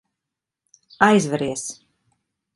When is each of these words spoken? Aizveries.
Aizveries. 1.09 1.63